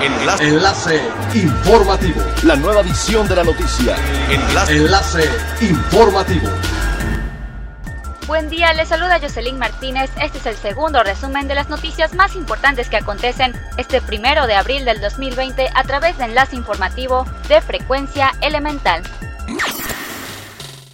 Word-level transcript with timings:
Enlace. 0.00 0.44
Enlace 0.44 1.02
informativo. 1.34 2.22
La 2.44 2.54
nueva 2.54 2.82
edición 2.82 3.26
de 3.26 3.34
la 3.34 3.42
noticia. 3.42 3.96
Enlace. 4.30 4.76
Enlace 4.76 5.30
informativo. 5.60 6.48
Buen 8.28 8.48
día, 8.48 8.72
les 8.74 8.88
saluda 8.88 9.18
Jocelyn 9.18 9.58
Martínez. 9.58 10.08
Este 10.22 10.38
es 10.38 10.46
el 10.46 10.54
segundo 10.54 11.02
resumen 11.02 11.48
de 11.48 11.56
las 11.56 11.68
noticias 11.68 12.14
más 12.14 12.36
importantes 12.36 12.88
que 12.88 12.96
acontecen 12.96 13.52
este 13.76 14.00
primero 14.00 14.46
de 14.46 14.54
abril 14.54 14.84
del 14.84 15.00
2020 15.00 15.68
a 15.74 15.82
través 15.82 16.16
de 16.18 16.26
enlace 16.26 16.54
informativo 16.54 17.26
de 17.48 17.60
frecuencia 17.60 18.30
elemental. 18.40 19.02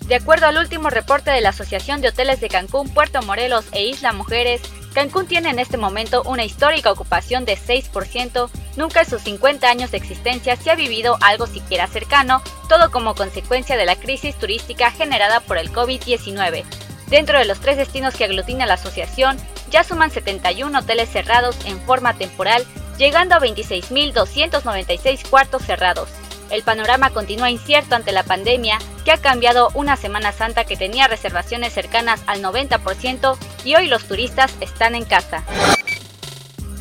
De 0.07 0.15
acuerdo 0.15 0.47
al 0.47 0.57
último 0.57 0.89
reporte 0.89 1.31
de 1.31 1.43
la 1.43 1.51
Asociación 1.51 2.01
de 2.01 2.09
Hoteles 2.09 2.41
de 2.41 2.49
Cancún, 2.49 2.89
Puerto 2.93 3.21
Morelos 3.23 3.67
e 3.73 3.85
Isla 3.85 4.13
Mujeres, 4.13 4.63
Cancún 4.95 5.27
tiene 5.27 5.51
en 5.51 5.59
este 5.59 5.77
momento 5.77 6.23
una 6.23 6.45
histórica 6.45 6.93
ocupación 6.93 7.45
de 7.45 7.59
6%, 7.59 8.49
nunca 8.77 9.01
en 9.01 9.11
sus 9.11 9.23
50 9.23 9.69
años 9.69 9.91
de 9.91 9.97
existencia 9.97 10.55
se 10.57 10.71
ha 10.71 10.77
vivido 10.77 11.19
algo 11.21 11.49
siquiera 11.49 11.89
cercano, 11.89 12.41
todo 12.69 12.93
como 12.93 13.17
consecuencia 13.17 13.77
de 13.77 13.87
la 13.87 13.97
crisis 13.97 14.37
turística 14.37 14.93
generada 14.93 15.41
por 15.41 15.59
el 15.59 15.73
COVID-19. 15.73 16.63
Dentro 17.09 17.39
de 17.39 17.45
los 17.45 17.59
tres 17.59 17.77
destinos 17.77 18.15
que 18.15 18.25
aglutina 18.25 18.67
la 18.67 18.75
asociación, 18.75 19.37
ya 19.69 19.83
suman 19.83 20.13
71 20.13 20.79
hoteles 20.79 21.11
cerrados 21.11 21.57
en 21.67 21.81
forma 21.81 22.15
temporal, 22.15 22.65
llegando 22.97 23.35
a 23.35 23.41
26.296 23.41 25.29
cuartos 25.29 25.63
cerrados. 25.63 26.09
El 26.55 26.63
panorama 26.63 27.11
continúa 27.11 27.51
incierto 27.51 27.97
ante 27.97 28.13
la 28.13 28.23
pandemia, 28.23 28.79
que 29.05 29.11
ha 29.11 29.17
cambiado 29.17 29.71
una 29.75 29.97
Semana 29.97 30.31
Santa 30.31 30.65
que 30.65 30.77
tenía 30.77 31.09
reservaciones 31.09 31.73
cercanas 31.73 32.23
al 32.29 32.45
90% 32.45 33.37
y 33.65 33.75
hoy 33.75 33.89
los 33.89 34.05
turistas 34.05 34.55
están 34.61 34.95
en 34.95 35.05
casa. 35.05 35.43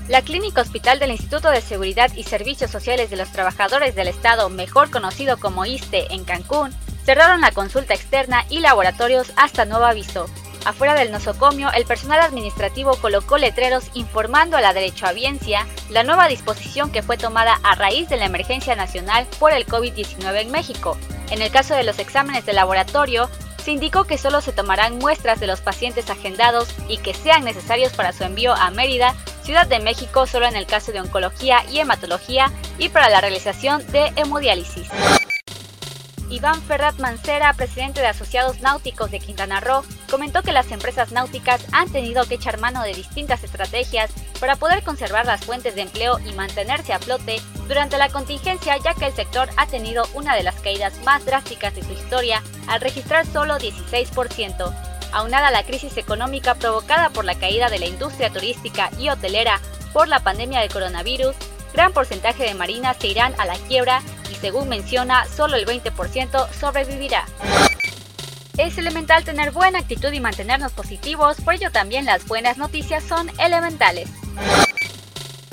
La 0.08 0.22
Clínica 0.22 0.62
Hospital 0.62 1.00
del 1.00 1.10
Instituto 1.10 1.50
de 1.50 1.60
Seguridad 1.60 2.14
y 2.14 2.22
Servicios 2.22 2.70
Sociales 2.70 3.10
de 3.10 3.18
los 3.18 3.32
Trabajadores 3.32 3.96
del 3.96 4.10
Estado, 4.10 4.48
mejor 4.50 4.92
conocido 4.92 5.40
como 5.40 5.66
ISTE 5.66 6.14
en 6.14 6.24
Cancún, 6.24 6.72
cerraron 7.04 7.42
la 7.42 7.50
consulta 7.50 7.96
externa 7.96 8.46
y 8.52 8.60
laboratorios 8.60 9.34
hasta 9.38 9.66
nuevo 9.66 9.86
aviso. 9.86 10.28
Afuera 10.66 10.96
del 10.96 11.12
nosocomio, 11.12 11.72
el 11.74 11.86
personal 11.86 12.22
administrativo 12.22 12.96
colocó 12.96 13.38
letreros 13.38 13.90
informando 13.94 14.56
a 14.56 14.62
la 14.62 14.74
derechohabiencia 14.74 15.68
la 15.90 16.04
nueva 16.04 16.30
disposición 16.30 16.92
que 16.92 17.04
fue 17.04 17.18
tomada 17.18 17.60
a 17.64 17.76
raíz 17.76 18.08
de 18.08 18.16
la 18.16 18.26
emergencia 18.26 18.76
nacional 18.76 19.28
por 19.40 19.52
el 19.52 19.66
COVID-19 19.68 20.42
en 20.42 20.52
México. 20.52 20.98
En 21.32 21.42
el 21.42 21.52
caso 21.52 21.76
de 21.76 21.84
los 21.84 22.00
exámenes 22.00 22.46
de 22.46 22.54
laboratorio, 22.54 23.30
se 23.64 23.72
indicó 23.72 24.06
que 24.06 24.18
solo 24.18 24.42
se 24.42 24.54
tomarán 24.54 24.98
muestras 25.00 25.40
de 25.40 25.48
los 25.48 25.62
pacientes 25.62 26.10
agendados 26.10 26.70
y 26.88 26.98
que 26.98 27.14
sean 27.14 27.44
necesarios 27.44 27.94
para 27.94 28.14
su 28.14 28.24
envío 28.24 28.54
a 28.54 28.72
Mérida, 28.72 29.16
Ciudad 29.44 29.68
de 29.68 29.80
México, 29.80 30.28
solo 30.28 30.48
en 30.48 30.56
el 30.56 30.66
caso 30.66 30.92
de 30.92 31.02
oncología 31.02 31.64
y 31.70 31.80
hematología 31.80 32.52
y 32.78 32.90
para 32.90 33.10
la 33.10 33.20
realización 33.20 33.86
de 33.92 34.14
hemodiálisis. 34.16 34.90
Iván 36.34 36.64
Ferrat 36.64 36.98
Mancera, 36.98 37.54
presidente 37.54 38.02
de 38.02 38.08
Asociados 38.08 38.60
Náuticos 38.60 39.12
de 39.12 39.20
Quintana 39.20 39.60
Roo, 39.60 39.84
comentó 40.10 40.42
que 40.42 40.52
las 40.52 40.72
empresas 40.72 41.12
náuticas 41.12 41.64
han 41.72 41.92
tenido 41.92 42.26
que 42.26 42.34
echar 42.34 42.60
mano 42.60 42.82
de 42.82 42.96
distintas 42.96 43.44
estrategias 43.44 44.10
para 44.40 44.56
poder 44.56 44.82
conservar 44.82 45.28
las 45.28 45.46
fuentes 45.46 45.76
de 45.76 45.84
empleo 45.84 46.18
y 46.28 46.34
mantenerse 46.34 46.92
a 46.92 46.98
flote 46.98 47.40
durante 47.68 48.00
la 48.00 48.10
contingencia, 48.10 48.76
ya 48.78 48.96
que 48.96 49.06
el 49.06 49.14
sector 49.14 49.48
ha 49.58 49.68
tenido 49.68 50.08
una 50.16 50.36
de 50.36 50.42
las 50.42 50.60
caídas 50.60 50.94
más 51.06 51.24
drásticas 51.24 51.76
de 51.76 51.84
su 51.84 51.92
historia 51.92 52.42
al 52.66 52.82
registrar 52.82 53.28
solo 53.28 53.60
16%. 53.60 54.74
Aunada 55.12 55.50
a 55.50 55.52
la 55.52 55.64
crisis 55.64 55.98
económica 55.98 56.56
provocada 56.56 57.12
por 57.12 57.26
la 57.26 57.36
caída 57.36 57.70
de 57.70 57.78
la 57.78 57.86
industria 57.86 58.32
turística 58.32 58.90
y 58.98 59.10
hotelera 59.10 59.62
por 59.94 60.08
la 60.08 60.22
pandemia 60.22 60.62
del 60.62 60.74
coronavirus, 60.74 61.36
gran 61.74 61.92
porcentaje 61.92 62.44
de 62.44 62.54
marinas 62.54 62.98
se 63.00 63.08
irán 63.08 63.34
a 63.38 63.46
la 63.46 63.56
quiebra 63.56 64.02
según 64.44 64.68
menciona, 64.68 65.26
solo 65.26 65.56
el 65.56 65.66
20% 65.66 66.50
sobrevivirá. 66.52 67.26
Es 68.58 68.78
elemental 68.78 69.24
tener 69.24 69.52
buena 69.52 69.80
actitud 69.80 70.12
y 70.12 70.20
mantenernos 70.20 70.74
positivos, 70.74 71.38
por 71.40 71.54
ello 71.54 71.72
también 71.72 72.04
las 72.04 72.28
buenas 72.28 72.58
noticias 72.58 73.06
son 73.06 73.32
elementales. 73.40 74.10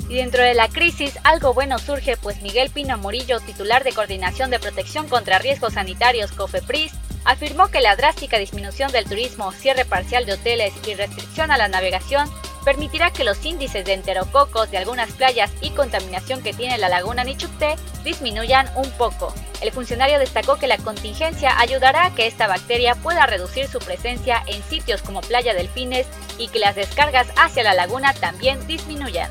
Y 0.09 0.15
dentro 0.15 0.43
de 0.43 0.55
la 0.55 0.67
crisis, 0.67 1.17
algo 1.23 1.53
bueno 1.53 1.79
surge, 1.79 2.17
pues 2.17 2.41
Miguel 2.41 2.69
Pino 2.69 2.97
Murillo, 2.97 3.39
titular 3.39 3.85
de 3.85 3.93
Coordinación 3.93 4.49
de 4.49 4.59
Protección 4.59 5.07
contra 5.07 5.39
Riesgos 5.39 5.75
Sanitarios 5.75 6.33
COFEPRIS, 6.33 6.91
afirmó 7.23 7.69
que 7.69 7.79
la 7.79 7.95
drástica 7.95 8.39
disminución 8.39 8.91
del 8.91 9.05
turismo, 9.05 9.53
cierre 9.53 9.85
parcial 9.85 10.25
de 10.25 10.33
hoteles 10.33 10.73
y 10.85 10.95
restricción 10.95 11.49
a 11.49 11.57
la 11.57 11.69
navegación 11.69 12.29
permitirá 12.63 13.11
que 13.11 13.23
los 13.23 13.43
índices 13.45 13.85
de 13.85 13.93
enterococos 13.93 14.71
de 14.71 14.77
algunas 14.77 15.11
playas 15.11 15.51
y 15.61 15.71
contaminación 15.71 16.41
que 16.41 16.53
tiene 16.53 16.77
la 16.77 16.89
laguna 16.89 17.23
Nichupté 17.23 17.75
disminuyan 18.03 18.69
un 18.75 18.89
poco. 18.91 19.33
El 19.61 19.71
funcionario 19.71 20.19
destacó 20.19 20.57
que 20.57 20.67
la 20.67 20.77
contingencia 20.77 21.59
ayudará 21.59 22.05
a 22.05 22.15
que 22.15 22.27
esta 22.27 22.47
bacteria 22.47 22.95
pueda 22.95 23.25
reducir 23.25 23.67
su 23.67 23.79
presencia 23.79 24.43
en 24.47 24.63
sitios 24.63 25.01
como 25.01 25.21
Playa 25.21 25.53
Delfines 25.53 26.07
y 26.37 26.47
que 26.47 26.59
las 26.59 26.75
descargas 26.75 27.27
hacia 27.35 27.63
la 27.63 27.73
laguna 27.73 28.13
también 28.13 28.65
disminuyan. 28.67 29.29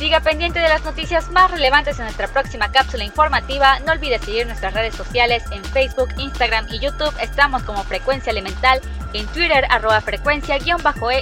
Siga 0.00 0.20
pendiente 0.20 0.58
de 0.60 0.68
las 0.70 0.82
noticias 0.82 1.30
más 1.30 1.50
relevantes 1.50 1.98
en 1.98 2.04
nuestra 2.04 2.26
próxima 2.26 2.72
cápsula 2.72 3.04
informativa. 3.04 3.78
No 3.80 3.92
olvide 3.92 4.18
seguir 4.18 4.46
nuestras 4.46 4.72
redes 4.72 4.94
sociales 4.94 5.42
en 5.50 5.62
Facebook, 5.62 6.08
Instagram 6.16 6.66
y 6.70 6.78
YouTube. 6.78 7.12
Estamos 7.20 7.62
como 7.64 7.84
Frecuencia 7.84 8.30
Elemental, 8.30 8.80
en 9.12 9.26
Twitter 9.26 9.66
arroba 9.68 10.00
frecuencia-e 10.00 10.62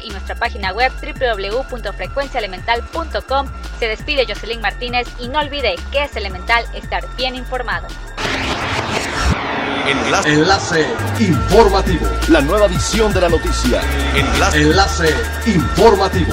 y 0.04 0.10
nuestra 0.10 0.36
página 0.36 0.72
web 0.72 0.92
www.frecuenciaelemental.com. 1.02 3.48
Se 3.80 3.88
despide 3.88 4.26
Jocelyn 4.28 4.60
Martínez 4.60 5.08
y 5.18 5.26
no 5.26 5.40
olvide 5.40 5.74
que 5.90 6.04
es 6.04 6.14
elemental 6.14 6.64
estar 6.72 7.04
bien 7.16 7.34
informado. 7.34 7.88
Enlace. 9.88 10.32
Enlace 10.32 10.86
informativo. 11.18 12.06
La 12.28 12.40
nueva 12.42 12.66
edición 12.66 13.12
de 13.12 13.22
la 13.22 13.28
noticia. 13.28 13.80
Enlace. 14.14 14.62
Enlace 14.62 15.12
informativo. 15.46 16.32